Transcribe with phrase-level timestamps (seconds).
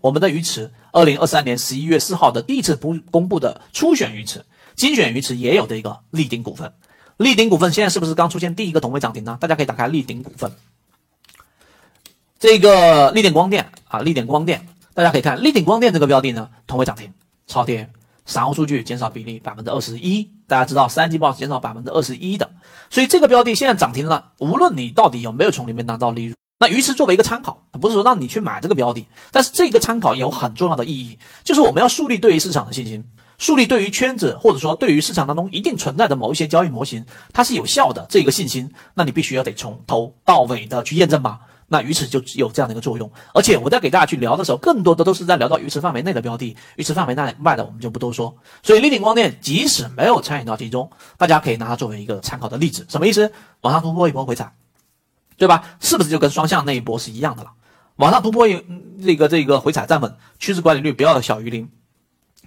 [0.00, 6.72] 我们的鱼池，二零二三年十一月四号的第一次公公布的初选鱼池，精选鱼池也有的一个立鼎股份。
[7.18, 9.38] 立鼎股份现在是不是刚出现第一个同位涨停呢？
[9.40, 10.50] 大家可以打开立鼎股份，
[12.40, 17.12] 这个立鼎光电啊，立鼎光电，大家可以看立鼎光电这个标的呢，同位涨停，
[17.46, 17.92] 超跌，
[18.26, 22.50] 散户数据减少比例百分之二十一，大家知道三季报减少百分之二十一的，
[22.90, 26.36] 所以这个标的现在涨停了，无论你到底有没有从里面拿到利润。
[26.62, 33.04] 那鱼池作为一个参考，不是说让你去买这个标的，但是这个参考有很重要的意义，就是我们要树立对于市场的信心，
[33.36, 41.40] 树立对于圈子或者说对于市场当中一定存在的某一些交易模型，它是有效的这个信心，那你必须要得从头到尾的去验证吧。
[41.66, 48.32] 那鱼池就有这样的一个作用，而且我在给大家去聊的时候，更多的都是在聊到鱼池范围内的标的，鱼池范围内外的我们就不多说。
[48.62, 53.32] 所以立鼎光电即使没有参与到其中，大家可以拿它作为一个参考的例子，什么意思？
[53.62, 54.54] 往上突破一波回踩。
[55.36, 55.62] 对吧？
[55.80, 57.50] 是不是就跟双向那一波是一样的了？
[57.96, 58.64] 往上突破一
[59.04, 61.68] 这个这个回踩站稳，趋势管理率不要小于零，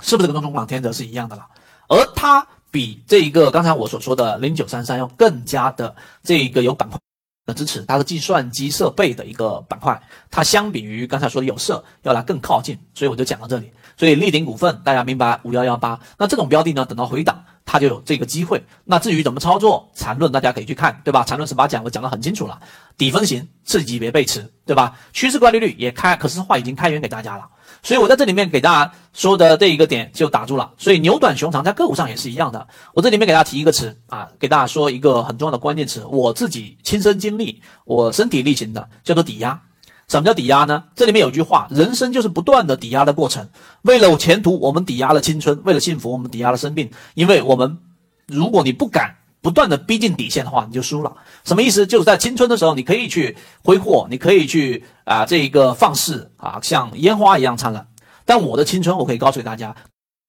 [0.00, 1.46] 是不是跟中广天泽是一样的了？
[1.88, 6.98] 而它比这一个刚才我所说的零九三三要更加的这个有板块
[7.46, 13.70] 的支持，它是计算机设备的一个板块，它相比于刚才说的有色要来更靠近，所以我就讲到这里。
[13.96, 17.44] 所以立鼎股份大家明白五幺幺八，那这种标的呢，等到回档。
[17.74, 18.64] 它就有这个机会。
[18.84, 21.24] 那至于怎么操作，缠论大家可以去看，对吧？
[21.24, 22.60] 缠论十八讲我讲得很清楚了，
[22.96, 24.96] 底分型，次级别背驰，对吧？
[25.12, 27.48] 趋势管理率也开可视化已经开源给大家了。
[27.82, 30.72] 所以我在这里面给大家说的这一个点就打住了。
[30.78, 32.64] 所以牛短熊长在个股上也是一样的。
[32.92, 39.60] 我这里面给大家提一个词啊，给大家说一个很重要的关键词，我自己亲身经历，我身体力行的，叫做抵押。
[40.08, 40.84] 什么叫抵押呢？
[40.94, 43.48] 这里面有句话，人生就是不断的抵押的过程。
[43.82, 46.90] 为了前途，我们抵押了青春；为了幸福，我们抵押了生命。
[47.14, 47.78] 因为我们，
[48.26, 51.12] 如果你不敢不断的逼近底线的话，你就输了。
[51.44, 51.86] 什么意思？
[51.86, 57.86] 就是在青春的时候，你可以去挥霍，你可以去啊，这个放肆啊，像烟花一样灿烂。
[58.24, 59.74] 但我的青春，我可以告诉大家。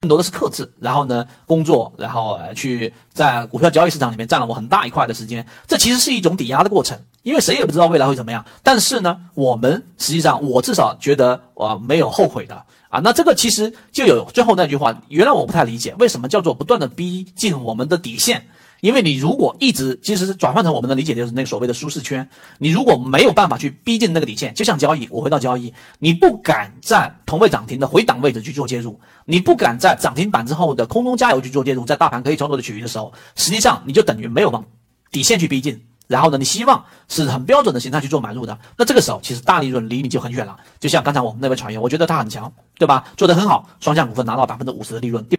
[0.05, 5.43] 更多的是克制，然后呢，工作，然后，去在股票交易市场里面占了我很大一块的时间。
[5.65, 8.45] 这其实是一种抵押的过程，因为谁也不知道未来会怎么样。
[8.61, 13.01] 但是呢，我们实际上，我至少觉得我没有后悔的啊。
[13.03, 18.45] 那这个其实就有最后那句话，原来我不太理解，为什么叫做不断的逼近我们的底线。
[18.85, 22.29] 因为你如果一直，其实是转换成我们的理解，就是那个所谓的舒适圈。
[22.59, 34.63] 你如果没有办法去逼近那个底线，就像交易，我回到交易，你不敢在同位涨停的回档位置去做介入，你不敢在涨停板之后的空中加油去做介入，在大盘可以操作的区域的时候，实际上你就等于没有往
[35.11, 35.81] 底线去逼近。
[36.07, 40.55] 然后呢，你希望是很标准的形态去做买入的，那这个时候其实大利润离你就很远了。
[40.79, 43.05] 就像刚才我们那位船员，我觉得他很强，对吧？
[43.17, 45.25] 做得很好，双向股份拿到百分之五十的利润。